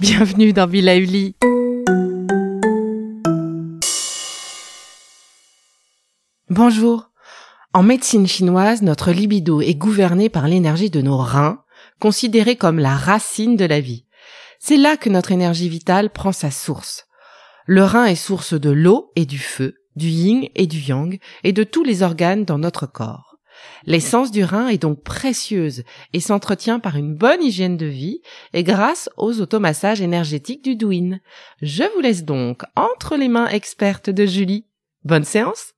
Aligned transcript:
Bienvenue 0.00 0.52
dans 0.52 0.66
Villa 0.66 0.96
Uli. 0.96 1.36
Bonjour. 6.50 7.10
En 7.72 7.84
médecine 7.84 8.26
chinoise, 8.26 8.82
notre 8.82 9.12
libido 9.12 9.60
est 9.60 9.76
gouverné 9.76 10.28
par 10.28 10.48
l'énergie 10.48 10.90
de 10.90 11.00
nos 11.02 11.18
reins, 11.18 11.62
considérée 11.98 12.56
comme 12.56 12.78
la 12.78 12.96
racine 12.96 13.56
de 13.56 13.64
la 13.64 13.80
vie. 13.80 14.06
C'est 14.58 14.76
là 14.76 14.96
que 14.96 15.08
notre 15.08 15.32
énergie 15.32 15.68
vitale 15.68 16.10
prend 16.10 16.32
sa 16.32 16.50
source. 16.50 17.06
Le 17.66 17.84
rein 17.84 18.06
est 18.06 18.16
source 18.16 18.54
de 18.54 18.70
l'eau 18.70 19.12
et 19.14 19.26
du 19.26 19.38
feu, 19.38 19.74
du 19.94 20.08
yin 20.08 20.48
et 20.54 20.66
du 20.66 20.78
yang, 20.78 21.18
et 21.44 21.52
de 21.52 21.64
tous 21.64 21.84
les 21.84 22.02
organes 22.02 22.44
dans 22.44 22.58
notre 22.58 22.86
corps. 22.86 23.36
L'essence 23.84 24.30
du 24.30 24.44
rein 24.44 24.68
est 24.68 24.82
donc 24.82 25.02
précieuse 25.02 25.82
et 26.12 26.20
s'entretient 26.20 26.80
par 26.80 26.96
une 26.96 27.14
bonne 27.14 27.42
hygiène 27.42 27.76
de 27.76 27.86
vie 27.86 28.20
et 28.52 28.62
grâce 28.62 29.08
aux 29.16 29.40
automassages 29.40 30.00
énergétiques 30.00 30.62
du 30.62 30.76
Douyin. 30.76 31.18
Je 31.62 31.84
vous 31.94 32.00
laisse 32.00 32.24
donc 32.24 32.62
entre 32.76 33.16
les 33.16 33.28
mains 33.28 33.48
expertes 33.48 34.10
de 34.10 34.26
Julie. 34.26 34.66
Bonne 35.04 35.24
séance 35.24 35.74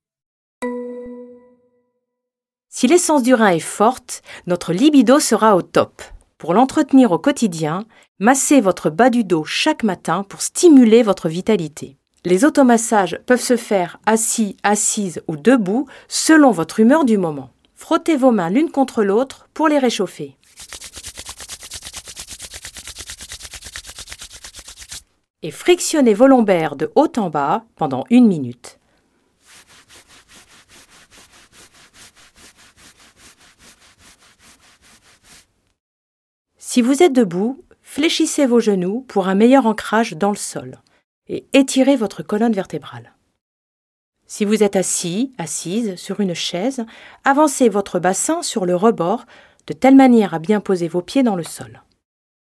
Si 2.72 2.86
l'essence 2.86 3.24
du 3.24 3.34
rein 3.34 3.48
est 3.48 3.58
forte, 3.58 4.22
notre 4.46 4.72
libido 4.72 5.18
sera 5.18 5.56
au 5.56 5.60
top. 5.60 6.02
Pour 6.38 6.54
l'entretenir 6.54 7.10
au 7.10 7.18
quotidien, 7.18 7.84
massez 8.20 8.60
votre 8.60 8.90
bas 8.90 9.10
du 9.10 9.24
dos 9.24 9.44
chaque 9.44 9.82
matin 9.82 10.24
pour 10.28 10.40
stimuler 10.40 11.02
votre 11.02 11.28
vitalité. 11.28 11.96
Les 12.24 12.44
automassages 12.44 13.18
peuvent 13.26 13.42
se 13.42 13.56
faire 13.56 13.98
assis, 14.06 14.56
assise 14.62 15.20
ou 15.26 15.36
debout 15.36 15.88
selon 16.06 16.52
votre 16.52 16.78
humeur 16.78 17.04
du 17.04 17.18
moment. 17.18 17.50
Frottez 17.74 18.16
vos 18.16 18.30
mains 18.30 18.50
l'une 18.50 18.70
contre 18.70 19.02
l'autre 19.02 19.48
pour 19.52 19.66
les 19.66 19.78
réchauffer. 19.78 20.36
Et 25.42 25.50
frictionnez 25.50 26.14
vos 26.14 26.28
lombaires 26.28 26.76
de 26.76 26.92
haut 26.94 27.12
en 27.16 27.30
bas 27.30 27.64
pendant 27.74 28.04
une 28.10 28.28
minute. 28.28 28.79
Si 36.72 36.82
vous 36.82 37.02
êtes 37.02 37.12
debout, 37.12 37.64
fléchissez 37.82 38.46
vos 38.46 38.60
genoux 38.60 39.04
pour 39.08 39.26
un 39.26 39.34
meilleur 39.34 39.66
ancrage 39.66 40.12
dans 40.12 40.30
le 40.30 40.36
sol 40.36 40.78
et 41.26 41.44
étirez 41.52 41.96
votre 41.96 42.22
colonne 42.22 42.52
vertébrale. 42.52 43.12
Si 44.28 44.44
vous 44.44 44.62
êtes 44.62 44.76
assis, 44.76 45.32
assise 45.36 45.96
sur 45.96 46.20
une 46.20 46.32
chaise, 46.32 46.86
avancez 47.24 47.68
votre 47.68 47.98
bassin 47.98 48.44
sur 48.44 48.66
le 48.66 48.76
rebord 48.76 49.26
de 49.66 49.72
telle 49.72 49.96
manière 49.96 50.32
à 50.32 50.38
bien 50.38 50.60
poser 50.60 50.86
vos 50.86 51.02
pieds 51.02 51.24
dans 51.24 51.34
le 51.34 51.42
sol. 51.42 51.82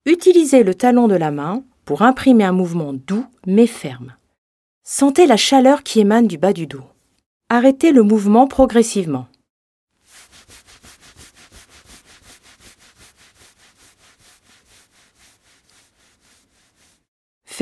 Utilisez 0.05 0.61
le 0.61 0.75
talon 0.75 1.07
de 1.07 1.15
la 1.15 1.31
main 1.31 1.63
pour 1.83 2.03
imprimer 2.03 2.43
un 2.43 2.51
mouvement 2.51 2.93
doux 2.93 3.25
mais 3.47 3.65
ferme. 3.65 4.15
Sentez 4.83 5.25
la 5.25 5.37
chaleur 5.37 5.81
qui 5.81 6.01
émane 6.01 6.27
du 6.27 6.37
bas 6.37 6.53
du 6.53 6.67
dos. 6.67 6.85
Arrêtez 7.49 7.91
le 7.91 8.03
mouvement 8.03 8.45
progressivement. 8.45 9.25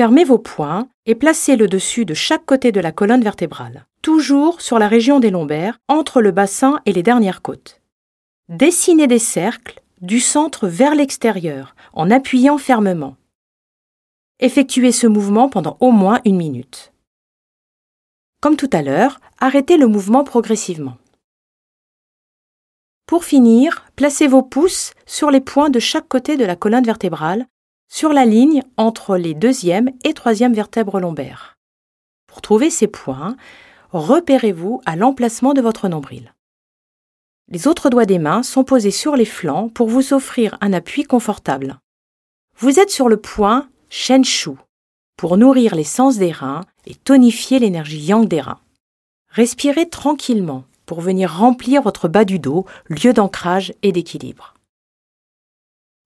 Fermez 0.02 0.24
vos 0.24 0.38
poings 0.38 0.88
et 1.06 1.14
placez 1.14 1.54
le 1.54 1.68
dessus 1.68 2.04
de 2.04 2.12
chaque 2.12 2.44
côté 2.44 2.72
de 2.72 2.80
la 2.80 2.90
colonne 2.90 3.22
vertébrale 3.22 3.86
toujours 4.02 4.60
sur 4.60 4.80
la 4.80 4.88
région 4.88 5.20
des 5.20 5.30
lombaires, 5.30 5.78
entre 5.86 6.20
le 6.20 6.32
bassin 6.32 6.80
et 6.86 6.92
les 6.92 7.04
dernières 7.04 7.40
côtes. 7.40 7.80
Dessinez 8.48 9.06
des 9.06 9.20
cercles 9.20 9.80
du 10.00 10.18
centre 10.18 10.66
vers 10.66 10.96
l'extérieur 10.96 11.76
en 11.92 12.10
appuyant 12.10 12.58
fermement. 12.58 13.14
Effectuez 14.40 14.90
ce 14.90 15.06
mouvement 15.06 15.48
pendant 15.48 15.76
au 15.78 15.92
moins 15.92 16.18
une 16.24 16.36
minute. 16.36 16.92
Comme 18.40 18.56
tout 18.56 18.70
à 18.72 18.82
l'heure, 18.82 19.20
arrêtez 19.38 19.76
le 19.76 19.86
mouvement 19.86 20.24
progressivement. 20.24 20.96
Pour 23.06 23.22
finir, 23.22 23.84
placez 23.94 24.26
vos 24.26 24.42
pouces 24.42 24.94
sur 25.06 25.30
les 25.30 25.40
points 25.40 25.70
de 25.70 25.78
chaque 25.78 26.08
côté 26.08 26.36
de 26.36 26.44
la 26.44 26.56
colonne 26.56 26.82
vertébrale, 26.82 27.46
sur 27.92 28.14
la 28.14 28.24
ligne 28.24 28.62
entre 28.78 29.18
les 29.18 29.34
deuxième 29.34 29.90
et 30.02 30.14
troisième 30.14 30.54
vertèbres 30.54 30.98
lombaires. 30.98 31.58
Pour 32.26 32.40
trouver 32.40 32.70
ces 32.70 32.86
points, 32.86 33.36
repérez-vous 33.90 34.80
à 34.86 34.96
l'emplacement 34.96 35.52
de 35.52 35.60
votre 35.60 35.88
nombril. 35.88 36.32
Les 37.50 37.68
autres 37.68 37.90
doigts 37.90 38.06
des 38.06 38.18
mains 38.18 38.42
sont 38.42 38.64
posés 38.64 38.90
sur 38.90 39.14
les 39.14 39.26
flancs 39.26 39.68
pour 39.68 39.88
vous 39.88 40.14
offrir 40.14 40.56
un 40.62 40.72
appui 40.72 41.04
confortable. 41.04 41.78
Vous 42.56 42.80
êtes 42.80 42.88
sur 42.88 43.10
le 43.10 43.18
point 43.18 43.68
Shen 43.90 44.24
Shu 44.24 44.52
pour 45.18 45.36
nourrir 45.36 45.74
les 45.74 45.84
sens 45.84 46.16
des 46.16 46.32
reins 46.32 46.62
et 46.86 46.94
tonifier 46.94 47.58
l'énergie 47.58 48.00
yang 48.00 48.26
des 48.26 48.40
reins. 48.40 48.60
Respirez 49.28 49.90
tranquillement 49.90 50.64
pour 50.86 51.02
venir 51.02 51.36
remplir 51.36 51.82
votre 51.82 52.08
bas 52.08 52.24
du 52.24 52.38
dos, 52.38 52.64
lieu 52.88 53.12
d'ancrage 53.12 53.74
et 53.82 53.92
d'équilibre. 53.92 54.54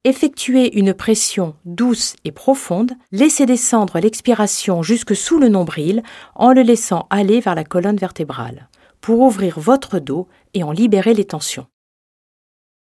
Effectuez 0.06 0.78
une 0.78 0.94
pression 0.94 1.56
douce 1.64 2.14
et 2.24 2.30
profonde, 2.30 2.92
laissez 3.10 3.44
descendre 3.44 3.98
l'expiration 3.98 4.80
jusque 4.80 5.16
sous 5.16 5.40
le 5.40 5.48
nombril 5.48 6.04
en 6.36 6.52
le 6.52 6.62
laissant 6.62 7.08
aller 7.10 7.40
vers 7.40 7.56
la 7.56 7.64
colonne 7.64 7.96
vertébrale, 7.96 8.68
pour 9.00 9.18
ouvrir 9.18 9.58
votre 9.58 9.98
dos 9.98 10.28
et 10.54 10.62
en 10.62 10.70
libérer 10.70 11.12
les 11.12 11.24
tensions. 11.24 11.66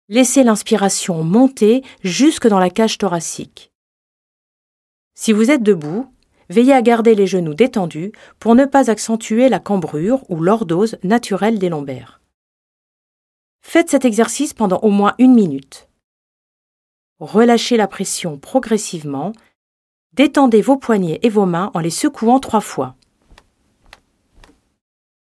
Laissez 0.10 0.44
l'inspiration 0.44 1.24
monter 1.24 1.82
jusque 2.04 2.46
dans 2.46 2.60
la 2.60 2.70
cage 2.70 2.98
thoracique. 2.98 3.72
Si 5.16 5.32
vous 5.32 5.50
êtes 5.50 5.64
debout, 5.64 6.14
veillez 6.50 6.74
à 6.74 6.82
garder 6.82 7.16
les 7.16 7.26
genoux 7.26 7.54
détendus 7.54 8.12
pour 8.38 8.54
ne 8.54 8.66
pas 8.66 8.92
accentuer 8.92 9.48
la 9.48 9.60
cambrure 9.60 10.30
ou 10.30 10.42
l'ordose 10.42 10.98
naturelle 11.04 11.58
des 11.58 11.70
lombaires. 11.70 12.20
Faites 13.62 13.92
cet 13.92 14.04
exercice 14.04 14.54
pendant 14.54 14.80
au 14.80 14.90
moins 14.90 15.16
une 15.20 15.34
minute. 15.34 15.88
Relâchez 17.24 17.78
la 17.78 17.88
pression 17.88 18.38
progressivement. 18.38 19.32
Détendez 20.12 20.62
vos 20.62 20.76
poignets 20.76 21.22
et 21.22 21.30
vos 21.30 21.46
mains 21.46 21.72
en 21.74 21.80
les 21.80 21.90
secouant 21.90 22.42
trois 22.42 22.60
fois. 22.60 22.98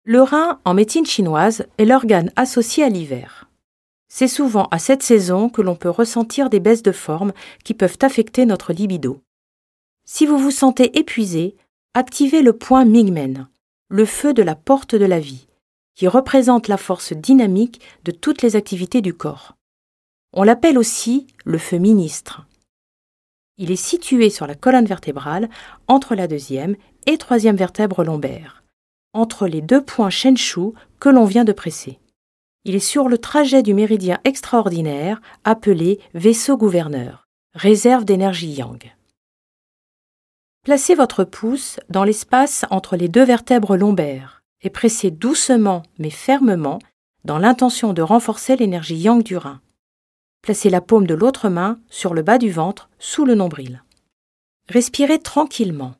Le 0.04 0.22
rein, 0.22 0.60
en 0.66 0.74
médecine 0.74 1.06
chinoise, 1.06 1.66
est 1.78 1.86
l'organe 1.86 2.34
associé 2.36 2.84
à 2.84 2.90
l'hiver. 2.90 3.50
C'est 4.10 4.28
souvent 4.28 4.68
à 4.72 4.78
cette 4.78 5.04
saison 5.04 5.48
que 5.48 5.62
l'on 5.62 5.78
peut 5.78 5.90
ressentir 5.90 6.50
des 6.50 6.60
baisses 6.60 6.84
de 6.84 6.92
forme 6.92 7.32
qui 7.64 7.74
peuvent 7.74 7.98
affecter 8.02 8.46
notre 8.46 8.74
libido. 8.74 9.22
Si 10.04 10.26
vous 10.26 10.38
vous 10.38 10.52
sentez 10.52 11.00
épuisé, 11.00 11.56
activez 11.94 12.42
le 12.42 12.52
point 12.52 12.84
Mingmen, 12.84 13.48
le 13.88 14.04
feu 14.04 14.34
de 14.34 14.44
la 14.44 14.56
porte 14.56 14.96
de 14.96 15.06
la 15.06 15.22
vie, 15.22 15.48
qui 15.96 16.10
représente 16.10 16.68
la 16.68 16.76
force 16.76 17.14
dynamique 17.14 17.80
de 18.04 18.12
toutes 18.12 18.42
les 18.42 18.58
activités 18.58 19.00
du 19.00 19.14
corps. 19.14 19.55
On 20.38 20.44
l'appelle 20.44 20.78
aussi 20.78 21.28
le 21.46 21.58
feu 21.58 21.78
ministre. 21.78 22.46
Il 23.58 23.72
est 23.72 23.78
situé 23.78 24.30
sur 24.30 24.46
la 24.48 24.56
colonne 24.56 24.86
vertébrale 24.86 25.50
entre 25.88 26.14
la 26.14 26.28
deuxième 26.28 26.76
et 27.06 27.18
troisième 27.18 27.56
vertèbre 27.56 28.04
lombaire, 28.04 28.64
entre 29.14 29.48
les 29.48 29.62
deux 29.62 29.82
points 29.82 30.10
Shenshu 30.10 30.74
que 31.00 31.08
l'on 31.08 31.24
vient 31.24 31.46
de 31.46 31.54
presser. 31.54 32.00
Il 32.66 32.76
est 32.76 32.80
sur 32.80 33.08
le 33.08 33.18
trajet 33.18 33.64
du 33.64 33.74
méridien 33.74 34.20
extraordinaire 34.26 35.22
appelé 35.46 36.02
vaisseau 36.14 36.58
gouverneur, 36.58 37.28
réserve 37.54 38.04
d'énergie 38.04 38.52
yang. 38.52 38.94
Placez 40.66 40.96
votre 40.96 41.24
pouce 41.24 41.80
dans 41.90 42.04
l'espace 42.04 42.66
entre 42.72 42.98
les 42.98 43.08
deux 43.08 43.24
vertèbres 43.24 43.78
lombaires 43.78 44.44
et 44.64 44.70
pressez 44.70 45.12
doucement 45.12 45.84
mais 45.98 46.10
fermement 46.10 46.80
dans 47.24 47.38
l'intention 47.38 47.94
de 47.94 48.02
renforcer 48.02 48.58
l'énergie 48.58 48.98
yang 48.98 49.24
du 49.24 49.38
rein. 49.38 49.62
Placez 50.46 50.70
la 50.70 50.80
paume 50.80 51.08
de 51.08 51.16
l'autre 51.16 51.50
main 51.50 51.80
sur 51.90 52.14
le 52.14 52.22
bas 52.22 52.38
du 52.38 52.52
ventre 52.52 52.88
sous 53.00 53.26
le 53.26 53.34
nombril. 53.34 53.84
Respirez 54.70 55.18
tranquillement. 55.18 55.96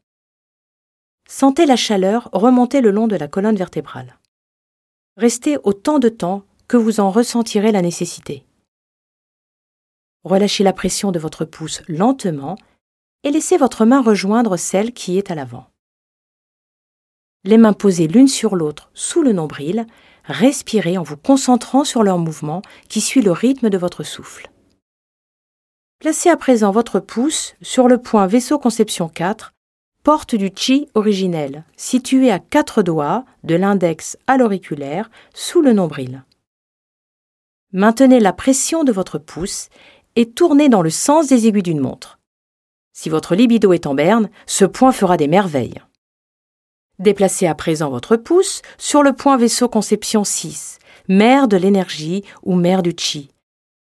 Sentez 1.28 1.66
la 1.66 1.76
chaleur 1.76 2.30
remonter 2.32 2.82
le 2.82 2.92
long 2.92 3.08
de 3.08 3.16
la 3.16 3.28
colonne 3.28 3.56
vertébrale. 3.56 4.20
Restez 5.18 5.58
autant 5.64 5.98
de 5.98 6.10
temps 6.10 6.44
que 6.68 6.78
vous 6.78 7.00
en 7.00 7.10
ressentirez 7.10 7.72
la 7.72 7.82
nécessité. 7.82 8.46
Relâchez 10.24 10.64
la 10.64 10.74
pression 10.74 11.12
de 11.12 11.18
votre 11.18 11.44
pouce 11.44 11.82
lentement 11.88 12.56
et 13.24 13.32
laissez 13.32 13.58
votre 13.58 13.84
main 13.84 14.04
rejoindre 14.04 14.58
celle 14.58 14.94
qui 14.94 15.18
est 15.18 15.32
à 15.32 15.36
l'avant. 15.36 15.72
Les 17.46 17.58
mains 17.58 17.74
posées 17.74 18.08
l'une 18.08 18.28
sur 18.28 18.56
l'autre 18.56 18.92
sous 18.94 19.24
le 19.24 19.34
nombril, 19.34 19.88
respirez 20.28 20.98
en 20.98 21.04
vous 21.04 21.18
concentrant 21.18 21.84
sur 21.84 22.04
leur 22.04 22.18
mouvement 22.18 22.62
qui 22.90 23.02
suit 23.02 23.22
le 23.22 23.32
rythme 23.32 23.70
de 23.70 23.78
votre 23.78 24.04
souffle. 24.04 24.50
Placez 26.00 26.30
à 26.30 26.38
présent 26.38 26.72
votre 26.72 27.00
pouce 27.00 27.56
sur 27.62 27.88
le 27.88 27.98
point 27.98 28.28
vaisseau 28.28 28.60
conception 28.60 29.08
4, 29.08 29.54
porte 30.04 30.36
du 30.36 30.52
chi 30.56 30.88
originel, 30.94 31.64
situé 31.78 32.32
à 32.32 32.40
quatre 32.40 32.84
doigts, 32.84 33.26
de 33.44 33.56
l'index 33.56 34.18
à 34.28 34.38
l'auriculaire, 34.38 35.10
sous 35.34 35.62
le 35.62 35.74
nombril. 35.74 36.24
Maintenez 37.74 38.20
la 38.20 38.34
pression 38.34 38.84
de 38.84 38.92
votre 38.92 39.18
pouce 39.18 39.70
et 40.16 40.30
tournez 40.30 40.70
dans 40.70 40.82
le 40.82 40.90
sens 40.90 41.28
des 41.28 41.48
aiguilles 41.48 41.64
d'une 41.64 41.80
montre. 41.80 42.20
Si 42.94 43.10
votre 43.10 43.36
libido 43.36 43.74
est 43.74 43.88
en 43.88 43.96
berne, 43.96 44.30
ce 44.46 44.64
point 44.64 44.92
fera 44.92 45.18
des 45.18 45.28
merveilles. 45.28 45.82
Déplacez 47.00 47.48
à 47.48 47.56
présent 47.56 47.90
votre 47.90 48.16
pouce 48.16 48.62
sur 48.78 49.04
le 49.04 49.14
point 49.14 49.38
vaisseau 49.38 49.68
conception 49.68 50.24
6, 50.24 50.80
mère 51.10 51.48
de 51.48 51.58
l'énergie 51.58 52.24
ou 52.44 52.56
mère 52.56 52.84
du 52.84 52.94
chi, 52.98 53.30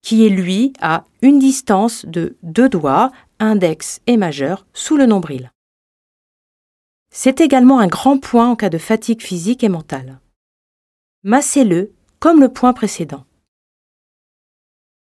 qui 0.02 0.26
est 0.26 0.30
lui 0.30 0.72
à 0.80 1.04
une 1.22 1.38
distance 1.38 2.04
de 2.04 2.36
deux 2.42 2.68
doigts, 2.68 3.10
index 3.38 4.00
et 4.06 4.16
majeur, 4.16 4.66
sous 4.74 4.96
le 4.96 5.06
nombril. 5.06 5.52
C'est 7.10 7.40
également 7.40 7.80
un 7.80 7.86
grand 7.86 8.18
point 8.18 8.48
en 8.50 8.56
cas 8.56 8.68
de 8.68 8.78
fatigue 8.78 9.22
physique 9.22 9.64
et 9.64 9.70
mentale. 9.70 10.20
Massez-le 11.24 11.92
comme 12.18 12.40
le 12.40 12.52
point 12.52 12.74
précédent. 12.74 13.24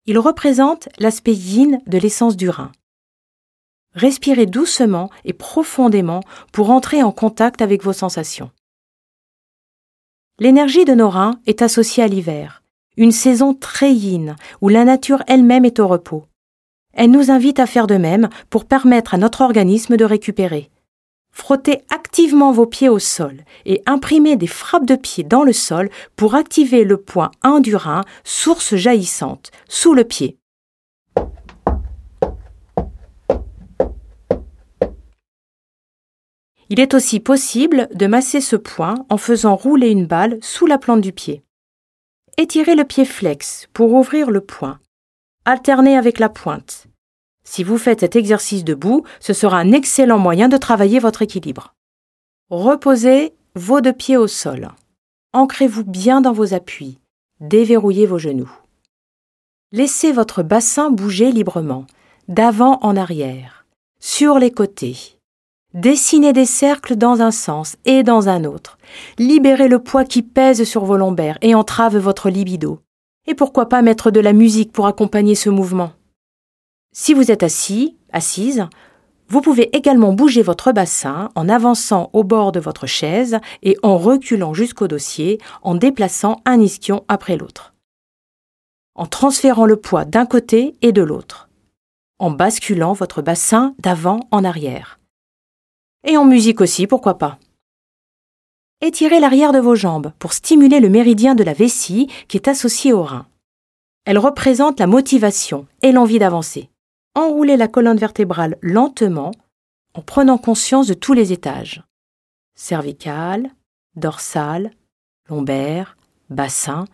Il 0.07 0.19
représente 0.19 0.91
l'aspect 0.99 1.33
yin 1.33 1.81
de 1.87 1.97
l'essence 1.97 2.37
du 2.37 2.51
rein. 2.51 2.73
Respirez 3.95 4.47
doucement 4.47 5.11
et 5.25 5.33
profondément 5.33 6.21
pour 6.53 6.71
entrer 6.71 7.03
en 7.03 7.13
contact 7.13 7.63
avec 7.63 7.83
vos 7.83 7.93
sensations. 7.93 8.51
L'énergie 10.41 10.85
de 10.85 10.95
nos 10.95 11.09
reins 11.09 11.39
est 11.47 11.63
associée 11.63 12.03
à 12.03 12.09
l'hiver, 12.09 12.65
une 12.97 13.13
saison 13.13 13.55
très 13.55 13.93
yin 13.93 14.35
où 14.61 14.69
la 14.69 14.85
nature 14.85 15.23
elle-même 15.29 15.65
est 15.65 15.79
au 15.79 15.87
repos. 15.87 16.25
Elle 16.93 17.11
nous 17.11 17.31
invite 17.31 17.61
à 17.61 17.67
faire 17.67 17.87
de 17.87 17.97
même 17.97 18.29
pour 18.51 18.65
permettre 18.65 19.15
à 19.15 19.19
notre 19.19 19.43
organisme 19.43 19.97
de 19.97 20.05
récupérer. 20.05 20.71
Frottez 21.31 21.83
activement 21.89 22.53
vos 22.53 22.67
pieds 22.67 22.89
au 22.89 23.01
sol 23.01 23.45
et 23.65 23.83
imprimez 23.87 24.37
des 24.37 24.47
frappes 24.47 24.87
de 24.87 24.95
pied 24.95 25.25
dans 25.25 25.43
le 25.43 25.53
sol 25.53 25.91
pour 26.15 26.37
activer 26.37 26.85
le 26.85 26.97
point 26.97 27.33
1 27.43 27.61
du 27.61 27.75
rein, 27.75 28.03
source 28.23 28.77
jaillissante, 28.77 29.51
sous 29.69 29.95
le 29.95 30.05
pied. 30.05 30.39
Il 36.75 36.81
est 36.81 36.95
aussi 36.95 37.21
possible 37.21 37.89
de 37.95 38.09
masser 38.09 38.41
ce 38.41 38.57
point 38.57 38.97
en 39.09 39.17
faisant 39.17 39.55
rouler 39.55 39.91
une 39.91 40.07
balle 40.07 40.39
sous 40.43 40.67
la 40.67 40.77
plante 40.77 41.03
du 41.03 41.13
pied. 41.13 41.45
Étirez 42.37 42.75
le 42.75 42.83
pied 42.83 43.05
flex 43.05 43.69
pour 43.73 43.93
ouvrir 43.93 44.33
le 44.33 44.41
point. 44.41 44.81
Alternez 45.45 45.97
avec 45.97 46.19
la 46.19 46.29
pointe. 46.29 46.89
Si 47.45 47.63
vous 47.63 47.79
faites 47.79 48.01
cet 48.01 48.17
exercice 48.17 48.65
debout, 48.65 49.05
ce 49.21 49.33
sera 49.33 49.59
un 49.59 49.71
excellent 49.71 50.19
moyen 50.19 50.49
de 50.49 50.57
travailler 50.57 50.99
votre 50.99 51.23
équilibre. 51.23 51.75
Reposez 52.51 53.35
vos 53.55 53.81
deux 53.81 53.93
pieds 53.93 54.17
au 54.17 54.27
sol. 54.27 54.69
Ancrez-vous 55.33 55.85
bien 55.85 56.21
dans 56.21 56.33
vos 56.33 56.55
appuis. 56.55 56.99
Déverrouillez 57.39 58.07
vos 58.07 58.19
genoux. 58.19 58.51
Laissez 59.71 60.11
votre 60.11 60.43
bassin 60.43 60.91
bouger 60.91 61.31
librement, 61.31 61.87
d'avant 62.27 62.81
en 62.83 62.97
arrière, 62.97 63.65
sur 64.01 64.41
les 64.41 64.51
côtés, 64.51 65.14
Dessinez 65.75 66.33
des 66.33 66.47
cercles 66.47 66.95
dans 66.95 67.21
un 67.21 67.33
sens 67.33 67.75
et 67.85 68.05
dans 68.05 68.29
un 68.29 68.45
autre. 68.45 68.79
Libérez 69.19 69.67
le 69.67 69.81
poids 69.81 70.05
qui 70.05 70.23
pèse 70.23 70.63
sur 70.63 70.85
vos 70.85 70.97
lombaires 70.97 71.37
et 71.43 71.57
entrave 71.57 71.97
votre 71.97 72.31
libido. 72.31 72.79
Et 73.27 73.35
pourquoi 73.35 73.69
pas 73.69 73.83
mettre 73.83 74.13
de 74.13 74.21
la 74.21 74.33
musique 74.33 74.71
pour 74.71 74.87
accompagner 74.87 75.35
ce 75.35 75.51
mouvement? 75.51 75.91
Si 76.93 77.13
vous 77.13 77.33
êtes 77.33 77.43
assis, 77.43 77.97
assise, 78.13 78.69
vous 79.27 79.41
pouvez 79.41 79.77
également 79.77 80.13
bouger 80.13 80.43
votre 80.43 80.71
bassin 80.71 81.31
en 81.35 81.49
avançant 81.49 82.09
au 82.13 82.23
bord 82.23 82.53
de 82.53 82.61
votre 82.61 82.87
chaise 82.87 83.41
et 83.65 83.77
en 83.83 83.99
reculant 83.99 84.55
jusqu'au 84.55 84.87
dossier 84.87 85.41
en 85.63 85.75
déplaçant 85.75 86.41
un 86.45 86.61
ischion 86.61 87.05
après 87.09 87.37
l'autre. 87.37 87.75
En 88.95 89.07
transférant 89.07 89.67
le 89.67 89.77
poids 89.77 90.05
d'un 90.05 90.27
côté 90.27 90.77
et 90.83 90.93
de 90.93 91.03
l'autre. 91.03 91.49
En 92.21 92.31
basculant 92.31 92.93
votre 92.93 93.23
bassin 93.23 93.75
d'avant 93.81 94.21
en 94.31 94.45
arrière 94.45 95.01
et 96.05 96.17
en 96.17 96.25
musique 96.25 96.61
aussi, 96.61 96.87
pourquoi 96.87 97.19
pas. 97.19 97.39
Étirez 98.81 99.21
l'arrière 99.21 99.53
de 99.53 99.59
vos 99.59 99.75
jambes 99.75 100.13
pour 100.19 100.33
stimuler 100.33 100.81
le 100.81 100.91
méridien 100.91 101.35
de 101.35 101.43
la 101.43 101.55
vessie 101.55 102.11
qui 102.29 102.37
est 102.37 102.49
associé 102.49 102.93
au 102.93 103.03
rein. 103.03 103.27
Elle 104.05 104.19
représente 104.19 104.81
la 104.81 104.87
motivation 104.87 105.67
et 105.81 105.93
l'envie 105.93 106.19
d'avancer. 106.19 106.69
Enroulez 107.15 107.57
la 107.57 107.69
colonne 107.69 107.97
vertébrale 107.97 108.59
lentement 108.61 109.31
en 109.95 110.03
prenant 110.03 110.37
conscience 110.37 110.87
de 110.87 110.95
tous 110.95 111.15
les 111.15 111.33
étages. 111.33 111.83
Cervical, 112.55 113.51
dorsal, 113.97 114.71
lombaire, 115.29 115.97
bassin. 116.29 116.85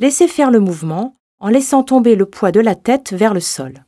Laissez 0.00 0.26
faire 0.26 0.50
le 0.50 0.60
mouvement 0.60 1.14
en 1.38 1.48
laissant 1.48 1.84
tomber 1.84 2.16
le 2.16 2.26
poids 2.26 2.52
de 2.52 2.60
la 2.60 2.74
tête 2.74 3.12
vers 3.12 3.34
le 3.34 3.40
sol. 3.40 3.84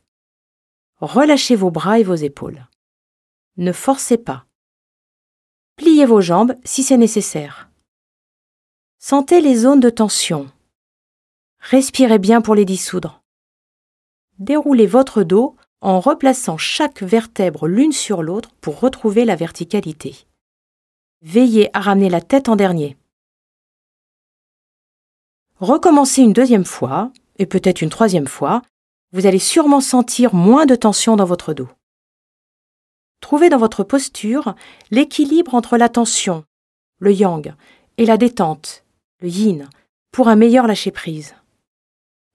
Relâchez 1.01 1.55
vos 1.55 1.71
bras 1.71 1.99
et 1.99 2.03
vos 2.03 2.15
épaules. 2.15 2.65
Ne 3.57 3.71
forcez 3.71 4.17
pas. 4.17 4.45
Pliez 5.75 6.05
vos 6.05 6.21
jambes 6.21 6.55
si 6.63 6.81
c'est 6.81 6.97
nécessaire. 6.97 7.69
Sentez 8.97 9.41
les 9.41 9.55
zones 9.55 9.79
de 9.79 9.89
tension. 9.91 10.49
Respirez 11.59 12.19
bien 12.19 12.41
pour 12.41 12.55
les 12.55 12.65
dissoudre. 12.65 13.21
Déroulez 14.39 14.87
votre 14.87 15.23
dos 15.23 15.55
en 15.81 15.99
replaçant 15.99 16.57
chaque 16.57 17.03
vertèbre 17.03 17.67
l'une 17.67 17.91
sur 17.91 18.23
l'autre 18.23 18.49
pour 18.59 18.79
retrouver 18.79 19.25
la 19.25 19.35
verticalité. 19.35 20.25
Veillez 21.21 21.69
à 21.75 21.81
ramener 21.81 22.09
la 22.09 22.21
tête 22.21 22.49
en 22.49 22.55
dernier. 22.55 22.97
Recommencez 25.59 26.21
une 26.23 26.33
deuxième 26.33 26.65
fois, 26.65 27.11
et 27.37 27.45
peut-être 27.45 27.81
une 27.81 27.89
troisième 27.89 28.27
fois, 28.27 28.63
vous 29.11 29.27
allez 29.27 29.39
sûrement 29.39 29.81
sentir 29.81 30.33
moins 30.33 30.65
de 30.65 30.75
tension 30.75 31.15
dans 31.15 31.25
votre 31.25 31.53
dos. 31.53 31.69
Trouvez 33.23 33.47
dans 33.47 33.57
votre 33.57 33.85
posture 33.85 34.53
l'équilibre 34.91 35.55
entre 35.55 35.77
la 35.77 35.87
tension, 35.87 36.43
le 36.99 37.13
yang, 37.13 37.55
et 37.97 38.05
la 38.05 38.17
détente, 38.17 38.83
le 39.21 39.29
yin, 39.29 39.69
pour 40.11 40.27
un 40.27 40.35
meilleur 40.35 40.67
lâcher-prise. 40.67 41.33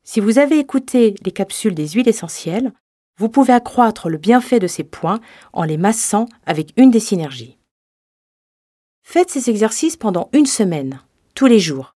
Si 0.03 0.19
vous 0.19 0.39
avez 0.39 0.59
écouté 0.59 1.15
les 1.23 1.31
capsules 1.31 1.75
des 1.75 1.89
huiles 1.89 2.09
essentielles, 2.09 2.73
vous 3.19 3.29
pouvez 3.29 3.53
accroître 3.53 4.09
le 4.09 4.17
bienfait 4.17 4.61
de 4.61 4.67
ces 4.67 4.83
points 4.83 5.21
en 5.53 5.65
les 5.65 5.77
massant 5.77 6.27
avec 6.47 6.73
une 6.79 6.91
des 6.91 7.01
synergies. 7.01 7.59
Faites 9.03 9.29
ces 9.29 9.51
exercices 9.51 9.99
pendant 9.99 10.31
une 10.33 10.47
semaine, 10.47 11.03
tous 11.35 11.47
les 11.47 11.59
jours. 11.59 11.93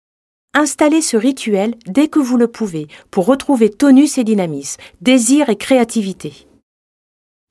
Installez 0.52 1.00
ce 1.00 1.16
rituel 1.16 1.76
dès 1.86 2.08
que 2.08 2.18
vous 2.18 2.36
le 2.36 2.46
pouvez 2.46 2.88
pour 3.10 3.24
retrouver 3.24 3.70
tonus 3.70 4.18
et 4.18 4.24
dynamisme, 4.24 4.82
désir 5.00 5.48
et 5.48 5.56
créativité. 5.56 6.46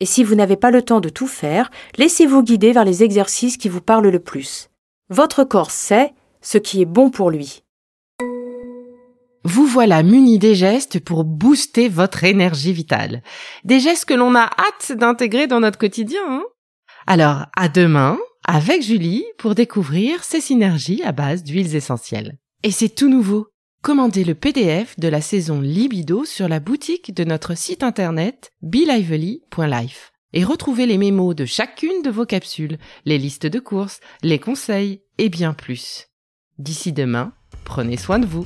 Et 0.02 0.06
si 0.06 0.24
vous 0.24 0.34
n'avez 0.34 0.56
pas 0.56 0.72
le 0.72 0.82
temps 0.82 1.00
de 1.00 1.10
tout 1.10 1.28
faire, 1.28 1.70
laissez-vous 1.96 2.42
guider 2.42 2.72
vers 2.72 2.86
les 2.86 3.04
exercices 3.04 3.56
qui 3.56 3.70
vous 3.70 3.82
parlent 3.82 4.10
le 4.10 4.20
plus. 4.20 4.72
Votre 5.10 5.44
corps 5.44 5.70
sait 5.70 6.14
ce 6.42 6.58
qui 6.58 6.82
est 6.82 6.86
bon 6.86 7.12
pour 7.12 7.30
lui. 7.30 7.62
Vous 9.44 9.68
voilà 9.68 10.02
muni 10.02 10.40
des 10.40 10.56
gestes 10.56 11.00
pour 11.00 11.24
booster 11.24 11.88
votre 11.88 12.24
énergie 12.24 12.74
vitale. 12.74 13.22
Des 13.64 13.80
gestes 13.80 14.06
que 14.06 14.16
l'on 14.16 14.34
a 14.34 14.50
hâte 14.58 14.92
d'intégrer 14.98 15.46
dans 15.46 15.60
notre 15.60 15.78
quotidien. 15.78 16.22
Hein 16.28 16.46
Alors, 17.06 17.46
à 17.56 17.70
demain 17.70 18.18
avec 18.44 18.82
Julie 18.82 19.24
pour 19.38 19.54
découvrir 19.54 20.24
ces 20.24 20.42
synergies 20.42 21.04
à 21.04 21.12
base 21.12 21.44
d'huiles 21.44 21.76
essentielles. 21.76 22.40
Et 22.64 22.72
c'est 22.72 22.90
tout 22.90 23.10
nouveau. 23.10 23.50
Commandez 23.82 24.24
le 24.24 24.36
PDF 24.36 25.00
de 25.00 25.08
la 25.08 25.22
saison 25.22 25.60
Libido 25.60 26.24
sur 26.24 26.48
la 26.48 26.60
boutique 26.60 27.16
de 27.16 27.24
notre 27.24 27.58
site 27.58 27.82
internet 27.82 28.54
belively.life 28.62 30.12
et 30.34 30.44
retrouvez 30.44 30.86
les 30.86 31.00
mémos 31.00 31.34
de 31.34 31.46
chacune 31.46 32.04
de 32.04 32.12
vos 32.12 32.28
capsules, 32.28 32.78
les 33.06 33.18
listes 33.18 33.48
de 33.48 33.60
courses, 33.60 34.00
les 34.22 34.38
conseils 34.38 35.02
et 35.18 35.30
bien 35.30 35.54
plus. 35.54 36.10
D'ici 36.60 36.94
demain, 36.94 37.34
prenez 37.66 37.98
soin 37.98 38.20
de 38.20 38.28
vous. 38.28 38.46